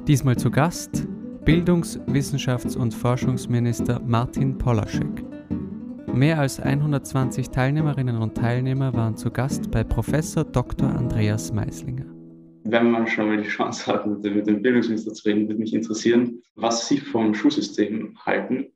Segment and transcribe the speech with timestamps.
[0.08, 1.08] Diesmal zu Gast
[1.44, 5.26] Bildungs-, Wissenschafts- und Forschungsminister Martin Polaschek.
[6.14, 10.88] Mehr als 120 Teilnehmerinnen und Teilnehmer waren zu Gast bei Professor Dr.
[10.88, 12.06] Andreas Meislinger.
[12.66, 16.44] Wenn man schon mal die Chance hat, mit dem Bildungsminister zu reden, würde mich interessieren,
[16.56, 18.68] was Sie vom Schulsystem halten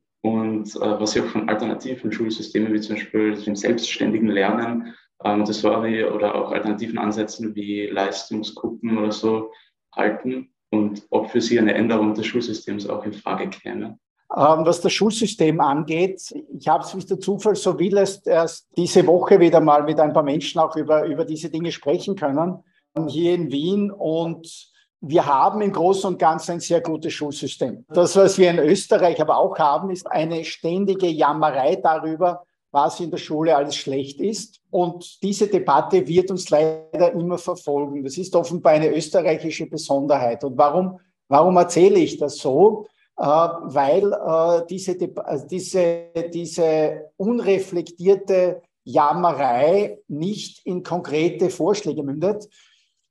[0.64, 5.36] und äh, was Sie auch von alternativen Schulsystemen wie zum Beispiel dem selbstständigen Lernen, äh,
[5.36, 9.50] Montessori oder auch alternativen Ansätzen wie Leistungsgruppen oder so
[9.94, 13.98] halten und ob für Sie eine Änderung des Schulsystems auch in Frage käme.
[14.34, 19.06] Ähm, was das Schulsystem angeht, ich habe es, wie der Zufall so will, erst diese
[19.06, 22.64] Woche wieder mal mit ein paar Menschen auch über, über diese Dinge sprechen können,
[23.08, 23.90] hier in Wien.
[23.90, 24.72] Und
[25.06, 27.84] wir haben im Großen und Ganzen ein sehr gutes Schulsystem.
[27.88, 33.10] Das, was wir in Österreich aber auch haben, ist eine ständige Jammerei darüber, was in
[33.10, 34.60] der Schule alles schlecht ist.
[34.70, 38.02] Und diese Debatte wird uns leider immer verfolgen.
[38.02, 40.42] Das ist offenbar eine österreichische Besonderheit.
[40.42, 40.98] Und warum,
[41.28, 42.86] warum erzähle ich das so?
[43.16, 52.48] Äh, weil äh, diese, also diese, diese unreflektierte Jammerei nicht in konkrete Vorschläge mündet.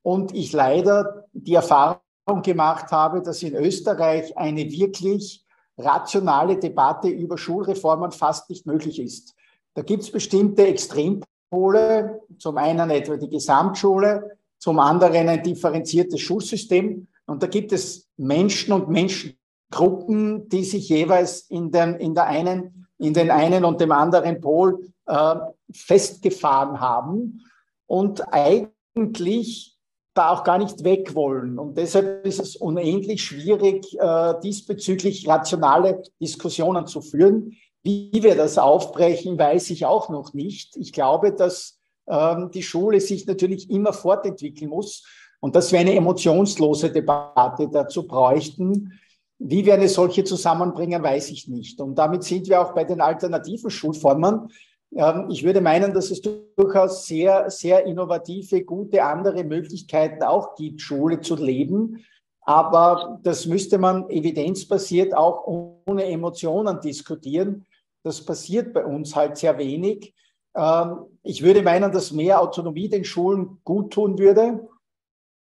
[0.04, 2.02] Und ich leider die Erfahrung
[2.44, 5.44] gemacht habe, dass in Österreich eine wirklich
[5.78, 9.34] rationale Debatte über Schulreformen fast nicht möglich ist.
[9.74, 17.08] Da gibt es bestimmte Extrempole, zum einen etwa die Gesamtschule, zum anderen ein differenziertes Schulsystem.
[17.26, 22.88] Und da gibt es Menschen und Menschengruppen, die sich jeweils in, den, in, der einen,
[22.98, 25.36] in den einen und dem anderen Pol äh,
[25.72, 27.42] festgefahren haben
[27.88, 29.73] und eigentlich
[30.14, 31.58] da auch gar nicht weg wollen.
[31.58, 37.54] Und deshalb ist es unendlich schwierig, äh, diesbezüglich rationale Diskussionen zu führen.
[37.82, 40.78] Wie wir das aufbrechen, weiß ich auch noch nicht.
[40.78, 45.04] Ich glaube, dass ähm, die Schule sich natürlich immer fortentwickeln muss
[45.40, 48.94] und dass wir eine emotionslose Debatte dazu bräuchten.
[49.40, 51.82] Wie wir eine solche zusammenbringen, weiß ich nicht.
[51.82, 54.50] Und damit sind wir auch bei den alternativen Schulformen.
[54.96, 56.22] Ähm, ich würde meinen, dass es
[56.56, 62.06] durchaus sehr, sehr innovative, gute andere Möglichkeiten auch gibt, Schule zu leben.
[62.42, 65.48] Aber das müsste man evidenzbasiert auch
[65.86, 67.66] ohne Emotionen diskutieren.
[68.04, 70.14] Das passiert bei uns halt sehr wenig.
[70.56, 74.68] Ähm, ich würde meinen, dass mehr Autonomie den Schulen gut tun würde.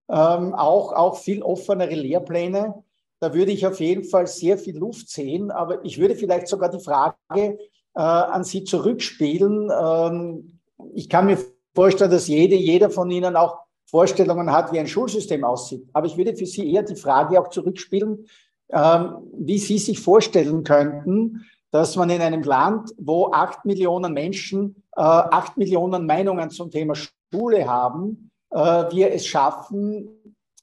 [0.08, 2.84] Ähm, auch, auch viel offenere Lehrpläne.
[3.20, 5.50] Da würde ich auf jeden Fall sehr viel Luft sehen.
[5.50, 7.58] Aber ich würde vielleicht sogar die Frage
[7.94, 9.70] äh, an Sie zurückspielen.
[9.70, 10.60] Ähm,
[10.94, 11.38] ich kann mir
[11.74, 15.88] vorstellen, dass jede, jeder von Ihnen auch Vorstellungen hat, wie ein Schulsystem aussieht.
[15.92, 18.26] Aber ich würde für Sie eher die Frage auch zurückspielen,
[18.70, 24.84] ähm, wie Sie sich vorstellen könnten, dass man in einem Land, wo acht Millionen Menschen
[24.96, 30.08] äh, acht Millionen Meinungen zum Thema Schule haben, äh, wir es schaffen,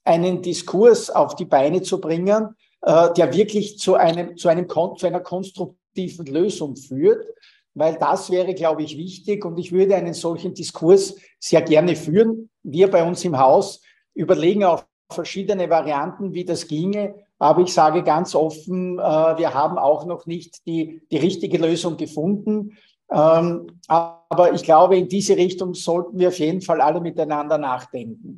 [0.04, 5.06] einen Diskurs auf die Beine zu bringen, äh, der wirklich zu einem, zu einem, zu
[5.06, 7.26] einer konstruktiven konstruktiven Lösung führt,
[7.74, 12.50] weil das wäre, glaube ich, wichtig und ich würde einen solchen Diskurs sehr gerne führen.
[12.64, 13.82] Wir bei uns im Haus
[14.14, 19.78] überlegen auch verschiedene Varianten, wie das ginge, aber ich sage ganz offen, äh, wir haben
[19.78, 22.78] auch noch nicht die, die richtige Lösung gefunden.
[23.12, 28.38] Ähm, aber ich glaube, in diese Richtung sollten wir auf jeden Fall alle miteinander nachdenken.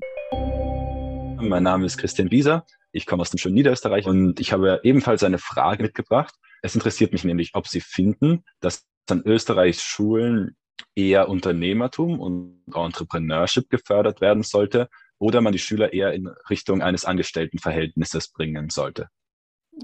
[1.40, 2.66] Mein Name ist Christian Bieser.
[2.92, 6.34] Ich komme aus dem schönen Niederösterreich und ich habe ebenfalls eine Frage mitgebracht.
[6.64, 10.56] Es interessiert mich nämlich, ob Sie finden, dass an Österreichs Schulen
[10.96, 14.88] eher Unternehmertum und Entrepreneurship gefördert werden sollte
[15.20, 19.10] oder man die Schüler eher in Richtung eines Angestelltenverhältnisses bringen sollte?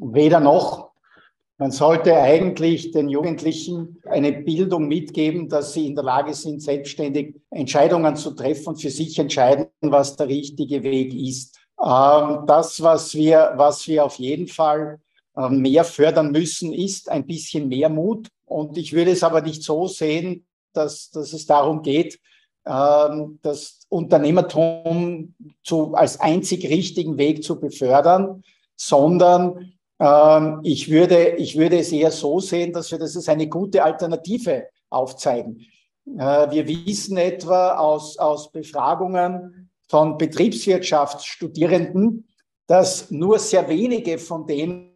[0.02, 0.92] Weder noch.
[1.58, 7.36] Man sollte eigentlich den Jugendlichen eine Bildung mitgeben, dass sie in der Lage sind, selbstständig
[7.50, 11.60] Entscheidungen zu treffen und für sich entscheiden, was der richtige Weg ist.
[11.82, 15.02] Ähm, das, was wir, was wir auf jeden Fall
[15.48, 18.28] mehr fördern müssen, ist ein bisschen mehr Mut.
[18.46, 22.20] Und ich würde es aber nicht so sehen, dass, dass es darum geht,
[22.66, 28.44] ähm, das Unternehmertum zu, als einzig richtigen Weg zu befördern,
[28.76, 33.48] sondern ähm, ich, würde, ich würde es eher so sehen, dass wir das als eine
[33.48, 35.66] gute Alternative aufzeigen.
[36.06, 42.29] Äh, wir wissen etwa aus, aus Befragungen von Betriebswirtschaftsstudierenden,
[42.70, 44.94] dass nur sehr wenige von denen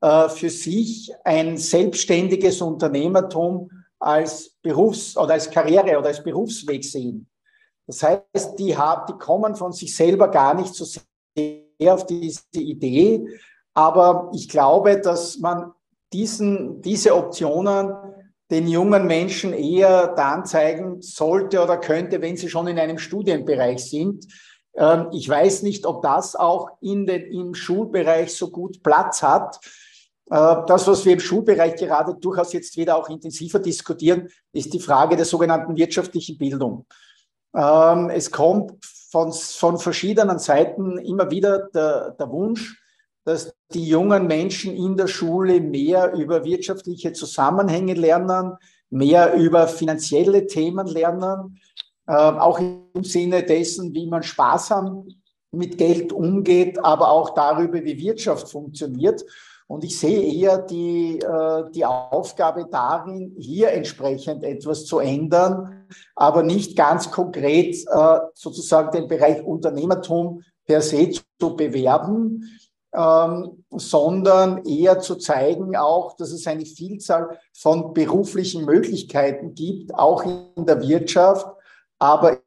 [0.00, 3.70] äh, für sich ein selbstständiges Unternehmertum
[4.00, 7.28] als Berufs- oder als Karriere oder als Berufsweg sehen.
[7.86, 12.42] Das heißt, die, haben, die kommen von sich selber gar nicht so sehr auf diese
[12.56, 13.28] Idee.
[13.74, 15.70] Aber ich glaube, dass man
[16.12, 17.94] diesen, diese Optionen
[18.50, 23.88] den jungen Menschen eher dann zeigen sollte oder könnte, wenn sie schon in einem Studienbereich
[23.88, 24.26] sind.
[24.74, 29.60] Ähm, ich weiß nicht, ob das auch in den, im Schulbereich so gut Platz hat.
[30.30, 34.80] Äh, das, was wir im Schulbereich gerade durchaus jetzt wieder auch intensiver diskutieren, ist die
[34.80, 36.86] Frage der sogenannten wirtschaftlichen Bildung.
[37.54, 38.72] Ähm, es kommt
[39.10, 42.78] von, von verschiedenen Seiten immer wieder der, der Wunsch,
[43.24, 48.56] dass die jungen Menschen in der Schule mehr über wirtschaftliche Zusammenhänge lernen,
[48.90, 51.60] mehr über finanzielle Themen lernen,
[52.06, 55.06] äh, auch im Sinne dessen, wie man sparsam
[55.52, 59.24] mit Geld umgeht, aber auch darüber, wie Wirtschaft funktioniert.
[59.66, 66.42] Und ich sehe eher die, äh, die Aufgabe darin, hier entsprechend etwas zu ändern, aber
[66.42, 72.58] nicht ganz konkret äh, sozusagen den Bereich Unternehmertum per se zu bewerben,
[72.94, 80.22] ähm, sondern eher zu zeigen auch, dass es eine Vielzahl von beruflichen Möglichkeiten gibt, auch
[80.24, 81.46] in der Wirtschaft.
[82.02, 82.38] Aber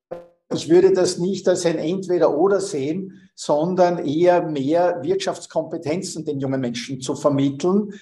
[0.54, 7.00] ich würde das nicht als ein Entweder-Oder sehen, sondern eher mehr Wirtschaftskompetenzen den jungen Menschen
[7.00, 7.94] zu vermitteln.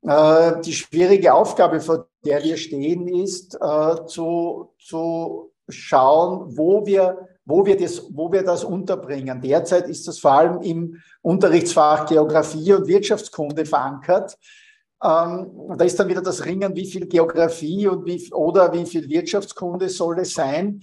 [0.00, 7.28] Äh, die schwierige Aufgabe, vor der wir stehen, ist äh, zu, zu schauen, wo wir
[7.44, 9.40] wo wir, das, wo wir das unterbringen.
[9.40, 14.38] Derzeit ist das vor allem im Unterrichtsfach Geografie und Wirtschaftskunde verankert.
[15.02, 19.08] Ähm, da ist dann wieder das Ringen, wie viel Geografie und wie, oder wie viel
[19.08, 20.80] Wirtschaftskunde soll es sein.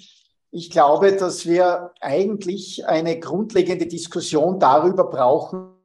[0.52, 5.76] Ich glaube, dass wir eigentlich eine grundlegende Diskussion darüber brauchen,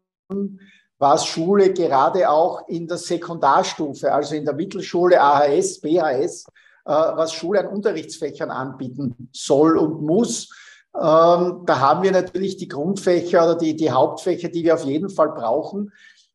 [0.99, 6.47] was Schule gerade auch in der Sekundarstufe, also in der Mittelschule, AHS, BHS,
[6.87, 10.49] äh, was Schule an Unterrichtsfächern anbieten soll und muss.
[10.95, 15.11] Ähm, da haben wir natürlich die Grundfächer oder die, die Hauptfächer, die wir auf jeden
[15.11, 15.93] Fall brauchen.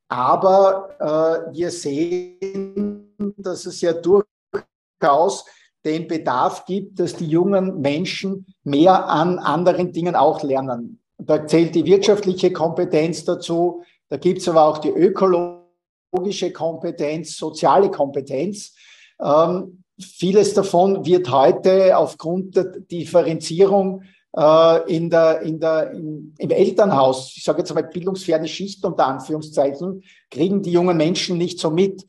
[0.08, 5.46] Aber äh, wir sehen, dass es ja durchaus
[5.86, 11.00] den Bedarf gibt, dass die jungen Menschen mehr an anderen Dingen auch lernen.
[11.18, 17.92] Da zählt die wirtschaftliche Kompetenz dazu, da gibt es aber auch die ökologische Kompetenz, soziale
[17.92, 18.74] Kompetenz.
[19.22, 24.04] Ähm, vieles davon wird heute aufgrund der Differenzierung
[24.36, 29.08] äh, in der, in der, in, im Elternhaus, ich sage jetzt mal bildungsferne Schichten unter
[29.08, 32.06] Anführungszeichen, kriegen die jungen Menschen nicht so mit.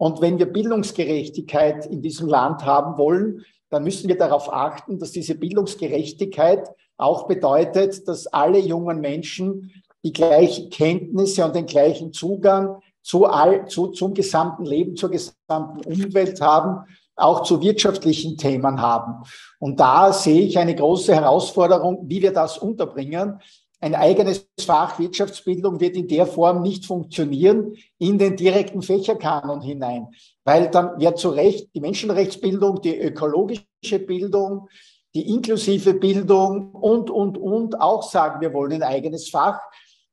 [0.00, 5.12] Und wenn wir Bildungsgerechtigkeit in diesem Land haben wollen, dann müssen wir darauf achten, dass
[5.12, 9.70] diese Bildungsgerechtigkeit auch bedeutet, dass alle jungen Menschen
[10.02, 15.84] die gleichen Kenntnisse und den gleichen Zugang zu all, zu, zum gesamten Leben, zur gesamten
[15.84, 16.86] Umwelt haben
[17.16, 19.22] auch zu wirtschaftlichen Themen haben.
[19.58, 23.38] Und da sehe ich eine große Herausforderung, wie wir das unterbringen.
[23.82, 30.08] Ein eigenes Fach Wirtschaftsbildung wird in der Form nicht funktionieren in den direkten Fächerkanon hinein,
[30.44, 34.68] weil dann wird zu Recht die Menschenrechtsbildung, die ökologische Bildung,
[35.14, 39.60] die inklusive Bildung und, und, und auch sagen, wir wollen ein eigenes Fach.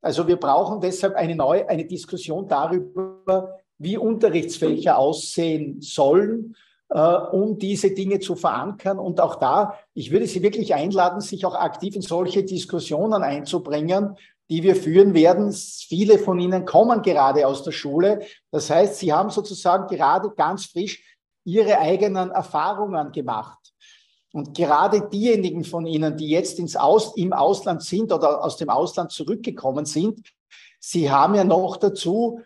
[0.01, 6.55] Also wir brauchen deshalb eine neue, eine Diskussion darüber, wie Unterrichtsfächer aussehen sollen
[6.89, 8.99] um diese Dinge zu verankern.
[8.99, 14.15] Und auch da, ich würde Sie wirklich einladen, sich auch aktiv in solche Diskussionen einzubringen,
[14.49, 15.51] die wir führen werden.
[15.51, 18.21] Viele von Ihnen kommen gerade aus der Schule.
[18.51, 21.03] Das heißt, Sie haben sozusagen gerade ganz frisch
[21.43, 23.57] Ihre eigenen Erfahrungen gemacht.
[24.33, 28.69] Und gerade diejenigen von Ihnen, die jetzt ins Aus, im Ausland sind oder aus dem
[28.69, 30.21] Ausland zurückgekommen sind,
[30.79, 32.41] Sie haben ja noch dazu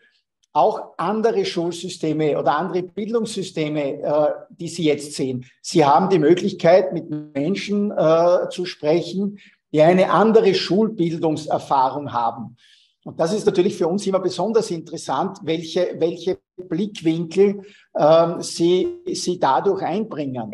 [0.54, 5.46] auch andere Schulsysteme oder andere Bildungssysteme, äh, die Sie jetzt sehen.
[5.62, 9.40] Sie haben die Möglichkeit, mit Menschen äh, zu sprechen,
[9.72, 12.58] die eine andere Schulbildungserfahrung haben.
[13.04, 17.62] Und das ist natürlich für uns immer besonders interessant, welche, welche Blickwinkel
[17.94, 20.52] äh, Sie, Sie dadurch einbringen.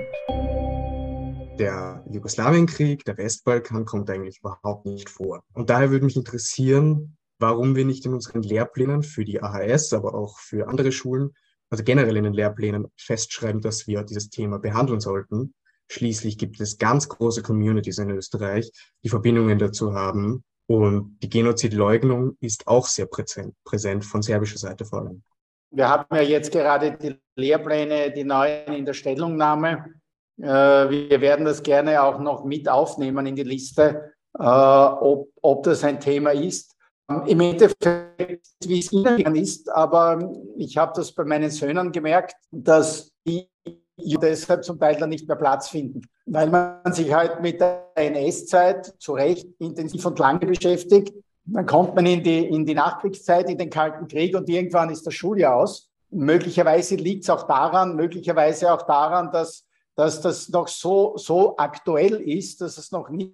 [1.60, 5.42] Der Jugoslawienkrieg, der Westbalkan kommt eigentlich überhaupt nicht vor.
[5.54, 10.14] Und daher würde mich interessieren, warum wir nicht in unseren Lehrplänen für die AHS, aber
[10.16, 11.34] auch für andere Schulen,
[11.70, 15.54] also generell in den Lehrplänen festschreiben, dass wir dieses Thema behandeln sollten.
[15.90, 18.72] Schließlich gibt es ganz große Communities in Österreich,
[19.04, 20.44] die Verbindungen dazu haben.
[20.68, 25.24] Und die Genozidleugnung ist auch sehr präsent, präsent von serbischer Seite vor allem.
[25.72, 29.94] Wir haben ja jetzt gerade die Lehrpläne, die neuen in der Stellungnahme.
[30.42, 35.64] Äh, wir werden das gerne auch noch mit aufnehmen in die Liste, äh, ob, ob
[35.64, 36.77] das ein Thema ist.
[37.26, 43.14] Im Endeffekt, wie es Ihnen ist, aber ich habe das bei meinen Söhnen gemerkt, dass
[43.26, 43.50] die
[43.98, 48.94] deshalb zum Teil dann nicht mehr Platz finden, weil man sich halt mit der NS-Zeit
[49.00, 51.14] zu Recht intensiv und lange beschäftigt.
[51.46, 55.08] Dann kommt man in die, in die Nachkriegszeit, in den Kalten Krieg und irgendwann ist
[55.08, 55.90] das Schuljahr aus.
[56.10, 62.16] möglicherweise liegt es auch daran, möglicherweise auch daran, dass, dass das noch so, so aktuell
[62.16, 63.34] ist, dass es noch nicht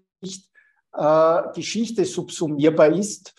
[0.96, 3.34] äh, Geschichte subsumierbar ist.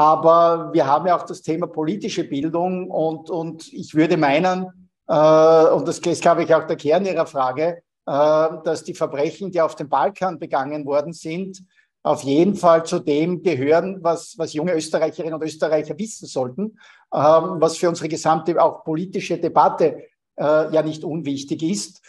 [0.00, 5.66] Aber wir haben ja auch das Thema politische Bildung und, und ich würde meinen, äh,
[5.74, 9.60] und das ist, glaube ich, auch der Kern Ihrer Frage, äh, dass die Verbrechen, die
[9.60, 11.62] auf dem Balkan begangen worden sind,
[12.02, 16.78] auf jeden Fall zu dem gehören, was, was junge Österreicherinnen und Österreicher wissen sollten,
[17.12, 20.04] ähm, was für unsere gesamte auch politische Debatte
[20.36, 22.00] äh, ja nicht unwichtig ist.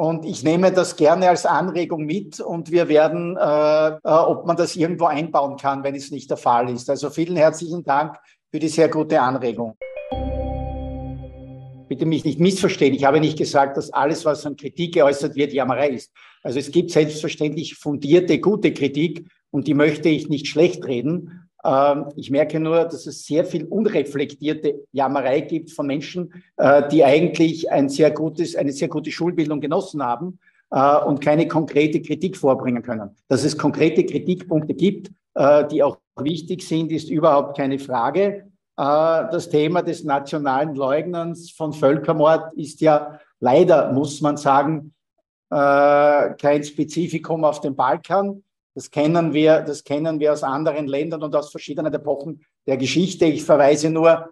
[0.00, 4.56] Und ich nehme das gerne als Anregung mit und wir werden, äh, äh, ob man
[4.56, 6.88] das irgendwo einbauen kann, wenn es nicht der Fall ist.
[6.88, 8.16] Also vielen herzlichen Dank
[8.50, 9.76] für die sehr gute Anregung.
[11.86, 12.94] Bitte mich nicht missverstehen.
[12.94, 16.10] Ich habe nicht gesagt, dass alles, was an Kritik geäußert wird, Jammerei ist.
[16.42, 21.39] Also es gibt selbstverständlich fundierte, gute Kritik und die möchte ich nicht schlecht reden.
[21.64, 27.04] Ähm, ich merke nur, dass es sehr viel unreflektierte Jammerei gibt von Menschen, äh, die
[27.04, 30.38] eigentlich ein sehr gutes, eine sehr gute Schulbildung genossen haben
[30.70, 33.10] äh, und keine konkrete Kritik vorbringen können.
[33.28, 38.46] Dass es konkrete Kritikpunkte gibt, äh, die auch wichtig sind, ist überhaupt keine Frage.
[38.76, 44.94] Das Thema des nationalen Leugnens von Völkermord ist ja leider, muss man sagen,
[45.50, 48.42] kein Spezifikum auf dem Balkan.
[48.80, 53.26] Das kennen wir, das kennen wir aus anderen Ländern und aus verschiedenen Epochen der Geschichte.
[53.26, 54.30] Ich verweise nur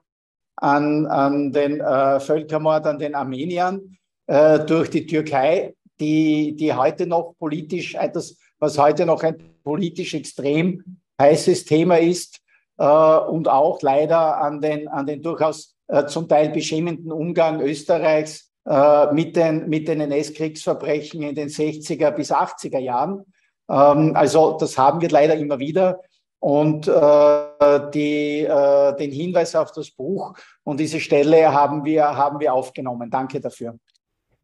[0.56, 7.06] an, an den äh, Völkermord an den Armeniern äh, durch die Türkei, die, die heute
[7.06, 12.40] noch politisch etwas, was heute noch ein politisch extrem heißes Thema ist
[12.78, 18.50] äh, und auch leider an den, an den durchaus äh, zum Teil beschämenden Umgang Österreichs
[18.64, 23.26] äh, mit den, mit den NS-Kriegsverbrechen in den 60er bis 80er Jahren.
[23.68, 26.00] Ähm, also das haben wir leider immer wieder.
[26.40, 32.38] Und äh, die, äh, den Hinweis auf das Buch und diese Stelle haben wir, haben
[32.38, 33.10] wir aufgenommen.
[33.10, 33.76] Danke dafür.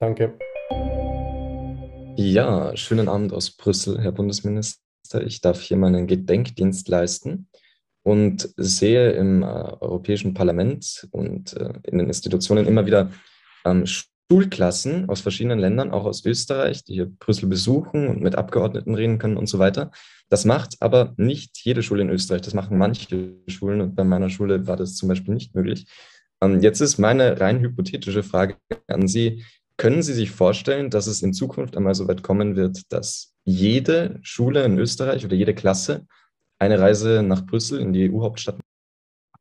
[0.00, 0.36] Danke.
[2.16, 4.80] Ja, schönen Abend aus Brüssel, Herr Bundesminister.
[5.24, 7.48] Ich darf hier meinen Gedenkdienst leisten
[8.02, 13.10] und sehe im äh, Europäischen Parlament und äh, in den Institutionen immer wieder
[13.64, 13.86] ähm,
[14.30, 19.18] Schulklassen aus verschiedenen Ländern, auch aus Österreich, die hier Brüssel besuchen und mit Abgeordneten reden
[19.18, 19.90] können und so weiter.
[20.30, 22.40] Das macht aber nicht jede Schule in Österreich.
[22.40, 25.86] Das machen manche Schulen und bei meiner Schule war das zum Beispiel nicht möglich.
[26.40, 29.44] Ähm, jetzt ist meine rein hypothetische Frage an Sie.
[29.76, 34.20] Können Sie sich vorstellen, dass es in Zukunft einmal so weit kommen wird, dass jede
[34.22, 36.06] Schule in Österreich oder jede Klasse
[36.58, 38.58] eine Reise nach Brüssel in die EU-Hauptstadt?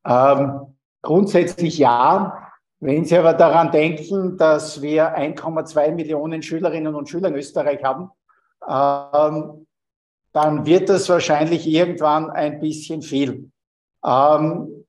[0.05, 2.42] Ähm, grundsätzlich ja.
[2.85, 8.11] Wenn Sie aber daran denken, dass wir 1,2 Millionen Schülerinnen und Schüler in Österreich haben,
[8.67, 9.65] ähm,
[10.33, 13.49] dann wird das wahrscheinlich irgendwann ein bisschen viel.
[14.05, 14.85] Ähm,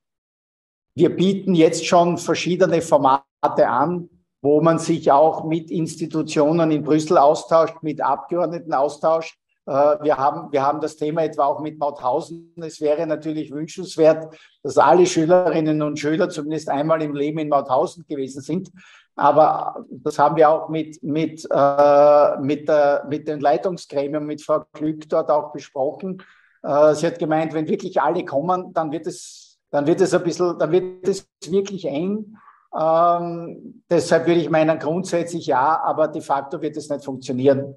[0.97, 3.23] wir bieten jetzt schon verschiedene Formate
[3.69, 4.09] an,
[4.43, 9.39] wo man sich auch mit Institutionen in Brüssel austauscht, mit Abgeordneten austauscht.
[9.67, 12.53] Äh, wir haben, wir haben das Thema etwa auch mit Mauthausen.
[12.57, 18.05] Es wäre natürlich wünschenswert, dass alle Schülerinnen und Schüler zumindest einmal im Leben in Mauthausen
[18.07, 18.71] gewesen sind.
[19.17, 24.65] Aber das haben wir auch mit, mit, äh, mit, der, mit den Leitungsgremien, mit Frau
[24.73, 26.23] Glück dort auch besprochen.
[26.63, 30.23] Äh, sie hat gemeint, wenn wirklich alle kommen, dann wird es, dann wird es ein
[30.25, 32.37] bisschen, dann wird es wirklich eng.
[32.77, 37.77] Ähm, deshalb würde ich meinen, grundsätzlich ja, aber de facto wird es nicht funktionieren.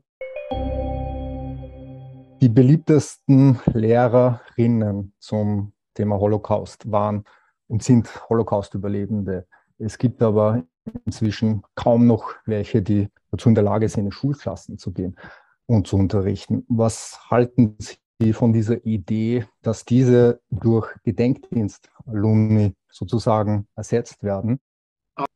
[2.40, 7.24] Die beliebtesten Lehrerinnen zum Thema Holocaust waren
[7.68, 9.48] und sind Holocaust-Überlebende.
[9.80, 10.64] Es gibt aber
[11.06, 15.18] inzwischen kaum noch welche, die dazu in der Lage sind, in Schulklassen zu gehen
[15.66, 16.64] und zu unterrichten.
[16.70, 17.76] Was halten
[18.20, 24.60] Sie von dieser Idee, dass diese durch Gedenkdienst-Alumni sozusagen ersetzt werden?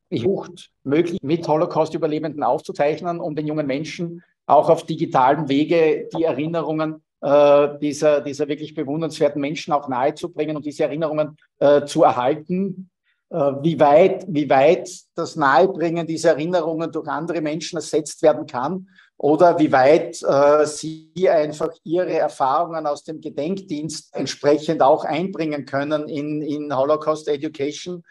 [0.10, 6.24] Ich versucht, möglich mit Holocaust-Überlebenden aufzuzeichnen, um den jungen Menschen auch auf digitalen Wege die
[6.24, 12.90] Erinnerungen äh, dieser, dieser wirklich bewundernswerten Menschen auch nahezubringen und diese Erinnerungen äh, zu erhalten.
[13.32, 18.90] Äh, wie, weit, wie weit das Nahebringen dieser Erinnerungen durch andere Menschen ersetzt werden kann
[19.18, 26.10] oder wie weit äh, sie einfach ihre Erfahrungen aus dem Gedenkdienst entsprechend auch einbringen können
[26.10, 28.04] in, in Holocaust Education,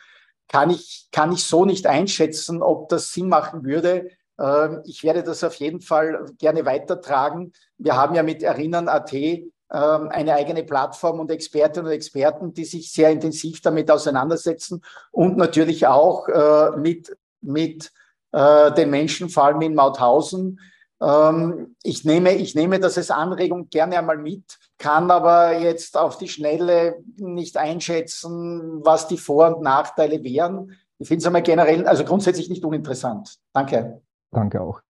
[0.48, 4.08] kann ich, kann ich so nicht einschätzen, ob das Sinn machen würde.
[4.40, 7.52] Ähm, ich werde das auf jeden Fall gerne weitertragen.
[7.78, 12.92] Wir haben ja mit Erinnern.at ähm, eine eigene Plattform und Expertinnen und Experten, die sich
[12.92, 14.82] sehr intensiv damit auseinandersetzen
[15.12, 17.92] und natürlich auch äh, mit, mit
[18.32, 20.58] äh, den Menschen, vor allem in Mauthausen.
[21.00, 26.18] Ähm, ich, nehme, ich nehme das als Anregung gerne einmal mit, kann aber jetzt auf
[26.18, 30.76] die Schnelle nicht einschätzen, was die Vor- und Nachteile wären.
[30.98, 33.36] ich finde es einmal generell, also grundsätzlich nicht uninteressant.
[33.52, 34.02] Danke.
[34.32, 34.80] Danke auch.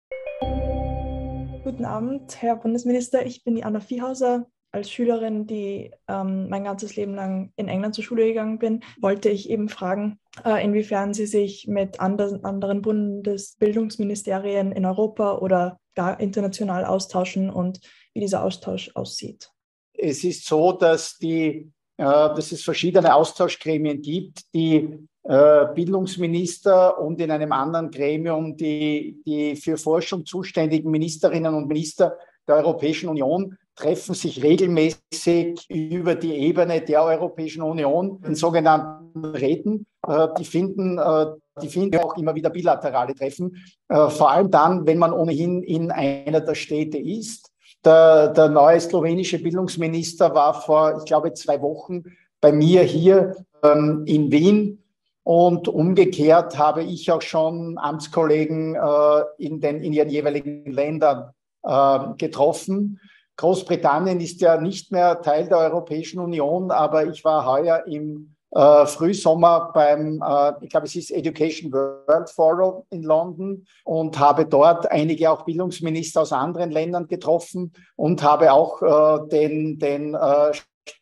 [1.64, 3.24] Guten Abend, Herr Bundesminister.
[3.24, 4.46] Ich bin die Anna Viehhauser.
[4.72, 9.28] Als Schülerin, die ähm, mein ganzes Leben lang in England zur Schule gegangen bin, wollte
[9.28, 16.20] ich eben fragen, äh, inwiefern Sie sich mit anderen, anderen Bundesbildungsministerien in Europa oder gar
[16.20, 17.80] international austauschen und
[18.14, 19.50] wie dieser Austausch aussieht.
[19.92, 24.88] Es ist so, dass, die, dass es verschiedene Austauschgremien gibt, die
[25.22, 32.16] äh, Bildungsminister und in einem anderen Gremium die, die für Forschung zuständigen Ministerinnen und Minister
[32.48, 39.86] der Europäischen Union treffen sich regelmäßig über die Ebene der Europäischen Union in sogenannten Räten.
[40.06, 41.26] Äh, die finden, äh,
[41.62, 46.40] die finden auch immer wieder bilaterale Treffen, vor allem dann, wenn man ohnehin in einer
[46.40, 47.50] der Städte ist.
[47.84, 52.04] Der, der neue slowenische Bildungsminister war vor, ich glaube, zwei Wochen
[52.40, 54.82] bei mir hier ähm, in Wien
[55.22, 61.30] und umgekehrt habe ich auch schon Amtskollegen äh, in, den, in ihren jeweiligen Ländern
[61.62, 63.00] äh, getroffen.
[63.36, 68.86] Großbritannien ist ja nicht mehr Teil der Europäischen Union, aber ich war heuer im äh,
[68.86, 74.90] Frühsommer beim, äh, ich glaube, es ist Education World Forum in London und habe dort
[74.90, 80.52] einige auch Bildungsminister aus anderen Ländern getroffen und habe auch äh, den, den, äh,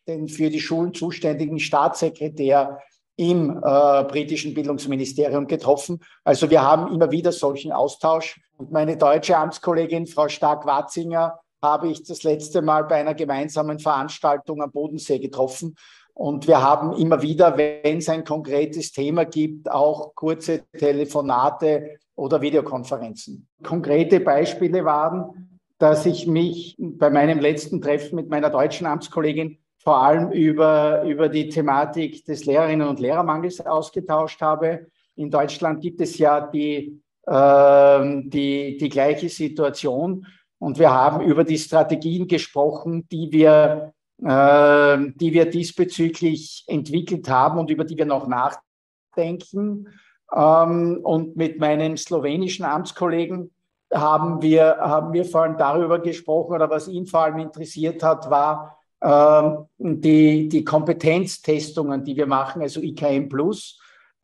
[0.07, 2.79] den für die Schulen zuständigen Staatssekretär
[3.15, 5.99] im äh, britischen Bildungsministerium getroffen.
[6.23, 8.39] Also wir haben immer wieder solchen Austausch.
[8.57, 14.61] Und meine deutsche Amtskollegin Frau Stark-Watzinger habe ich das letzte Mal bei einer gemeinsamen Veranstaltung
[14.61, 15.75] am Bodensee getroffen.
[16.19, 22.41] Und wir haben immer wieder, wenn es ein konkretes Thema gibt, auch kurze Telefonate oder
[22.41, 23.47] Videokonferenzen.
[23.63, 30.03] Konkrete Beispiele waren, dass ich mich bei meinem letzten Treffen mit meiner deutschen Amtskollegin vor
[30.03, 34.87] allem über, über die Thematik des Lehrerinnen- und Lehrermangels ausgetauscht habe.
[35.15, 41.45] In Deutschland gibt es ja die, äh, die, die gleiche Situation und wir haben über
[41.45, 48.27] die Strategien gesprochen, die wir, die wir diesbezüglich entwickelt haben und über die wir noch
[48.27, 49.87] nachdenken.
[50.35, 53.51] Ähm, und mit meinen slowenischen Amtskollegen
[53.93, 58.29] haben wir, haben wir vor allem darüber gesprochen oder was ihn vor allem interessiert hat,
[58.29, 63.79] war, ähm, die, die Kompetenztestungen, die wir machen, also IKM Plus,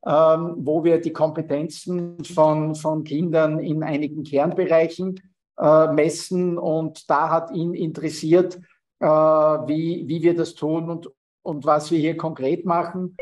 [0.06, 5.20] ähm, wo wir die Kompetenzen von, von Kindern in einigen Kernbereichen
[5.58, 6.58] äh, messen.
[6.58, 8.60] Und da hat ihn interessiert,
[9.00, 11.10] äh, wie, wie wir das tun und,
[11.44, 13.16] und was wir hier konkret machen.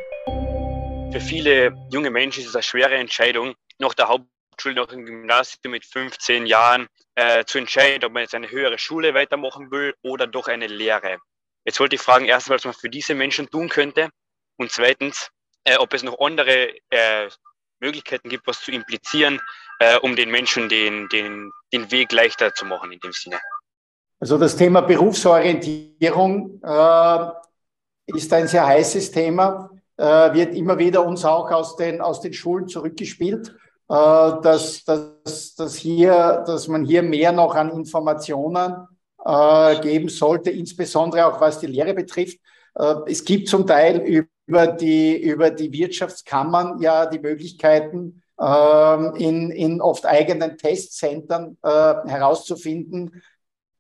[1.12, 5.72] Für viele junge Menschen ist es eine schwere Entscheidung, nach der Hauptschule, nach dem Gymnasium
[5.72, 10.28] mit 15 Jahren äh, zu entscheiden, ob man jetzt eine höhere Schule weitermachen will oder
[10.28, 11.18] doch eine Lehre.
[11.66, 14.10] Jetzt wollte ich fragen, erstens, was man für diese Menschen tun könnte
[14.58, 15.30] und zweitens,
[15.66, 17.30] äh, ob es noch andere äh,
[17.80, 19.40] Möglichkeiten gibt, was zu implizieren,
[19.80, 23.40] äh, um den Menschen den, den, den Weg leichter zu machen in dem Sinne.
[24.24, 27.26] Also das Thema Berufsorientierung äh,
[28.06, 32.32] ist ein sehr heißes Thema, äh, wird immer wieder uns auch aus den, aus den
[32.32, 33.52] Schulen zurückgespielt, äh,
[33.90, 38.88] dass, dass, dass, hier, dass man hier mehr noch an Informationen
[39.26, 42.38] äh, geben sollte, insbesondere auch was die Lehre betrifft.
[42.76, 43.98] Äh, es gibt zum Teil
[44.46, 51.68] über die, über die Wirtschaftskammern ja die Möglichkeiten, äh, in, in oft eigenen Testzentren äh,
[52.08, 53.22] herauszufinden,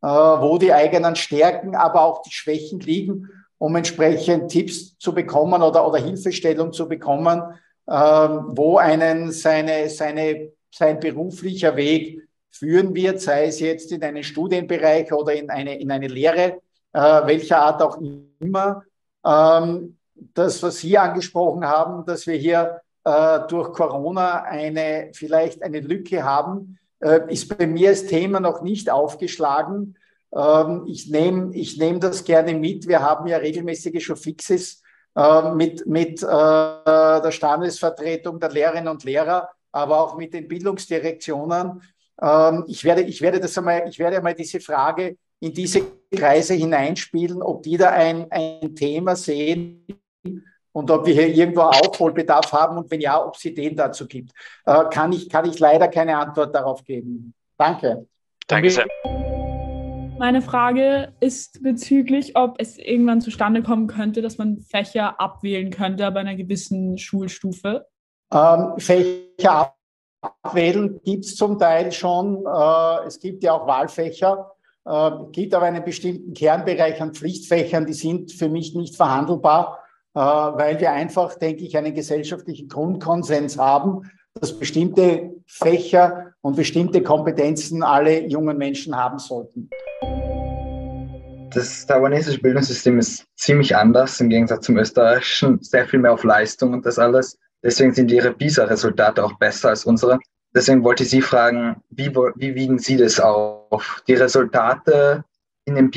[0.07, 5.87] wo die eigenen Stärken, aber auch die Schwächen liegen, um entsprechend Tipps zu bekommen oder,
[5.87, 7.41] oder Hilfestellung zu bekommen,
[7.87, 14.23] äh, wo einen seine, seine, sein beruflicher Weg führen wird, sei es jetzt in einen
[14.23, 16.59] Studienbereich oder in eine, in eine Lehre,
[16.91, 17.97] äh, welcher Art auch
[18.39, 18.83] immer.
[19.25, 19.97] Ähm,
[20.33, 26.23] das, was Sie angesprochen haben, dass wir hier äh, durch Corona eine, vielleicht eine Lücke
[26.23, 26.82] haben, äh,
[27.29, 29.95] ist bei mir als Thema noch nicht aufgeschlagen.
[30.35, 32.87] Ähm, ich nehme ich nehm das gerne mit.
[32.87, 34.81] Wir haben ja regelmäßige Showfixes
[35.15, 41.81] äh, mit, mit äh, der Standesvertretung der Lehrerinnen und Lehrer, aber auch mit den Bildungsdirektionen
[42.21, 45.81] ähm, ich, werde, ich, werde das einmal, ich werde einmal diese Frage in diese
[46.13, 49.85] Kreise hineinspielen, ob die da ein, ein Thema sehen
[50.73, 54.31] und ob wir hier irgendwo Aufholbedarf haben und wenn ja, ob es Ideen dazu gibt.
[54.65, 57.33] Äh, kann, ich, kann ich leider keine Antwort darauf geben.
[57.57, 58.07] Danke.
[58.47, 58.85] Danke sehr.
[60.19, 66.09] Meine Frage ist bezüglich, ob es irgendwann zustande kommen könnte, dass man Fächer abwählen könnte
[66.11, 67.85] bei einer gewissen Schulstufe.
[68.31, 69.73] Ähm, Fächer
[70.21, 72.45] Abwählen gibt es zum Teil schon.
[72.45, 74.51] Äh, es gibt ja auch Wahlfächer.
[74.85, 79.82] Es äh, gibt aber einen bestimmten Kernbereich an Pflichtfächern, die sind für mich nicht verhandelbar.
[80.13, 87.83] Weil wir einfach, denke ich, einen gesellschaftlichen Grundkonsens haben, dass bestimmte Fächer und bestimmte Kompetenzen
[87.83, 89.69] alle jungen Menschen haben sollten.
[91.53, 96.73] Das taiwanesische Bildungssystem ist ziemlich anders im Gegensatz zum österreichischen, sehr viel mehr auf Leistung
[96.73, 97.37] und das alles.
[97.61, 100.17] Deswegen sind ihre PISA-Resultate auch besser als unsere.
[100.55, 104.03] Deswegen wollte ich Sie fragen, wie, wie wiegen Sie das auf?
[104.07, 105.23] Die Resultate
[105.65, 105.91] in den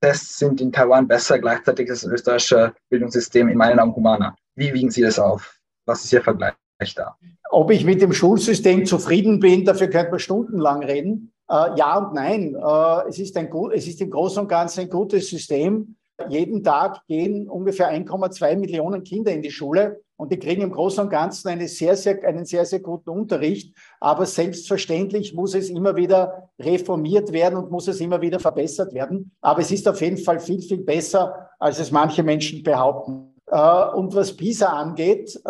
[0.00, 4.36] PISA-Tests sind in Taiwan besser, gleichzeitig ist das österreichische Bildungssystem in meinen Augen humaner.
[4.54, 5.58] Wie wiegen Sie das auf?
[5.86, 6.54] Was ist Ihr Vergleich
[6.94, 7.16] da?
[7.50, 11.32] Ob ich mit dem Schulsystem zufrieden bin, dafür könnte man stundenlang reden.
[11.48, 12.54] Äh, ja und nein.
[12.54, 15.96] Äh, es, ist ein es ist im Großen und Ganzen ein gutes System.
[16.28, 21.04] Jeden Tag gehen ungefähr 1,2 Millionen Kinder in die Schule und die kriegen im Großen
[21.04, 23.76] und Ganzen eine sehr, sehr, einen sehr, sehr guten Unterricht.
[24.00, 29.32] Aber selbstverständlich muss es immer wieder reformiert werden und muss es immer wieder verbessert werden.
[29.40, 33.34] Aber es ist auf jeden Fall viel, viel besser, als es manche Menschen behaupten.
[33.46, 35.40] Äh, und was PISA angeht,